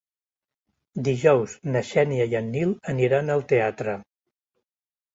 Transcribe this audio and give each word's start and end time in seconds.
Dijous 1.07 1.53
na 1.77 1.85
Xènia 1.91 2.27
i 2.33 2.35
en 2.41 2.51
Nil 2.57 2.75
aniran 2.97 3.33
al 3.39 3.49
teatre. 3.55 3.99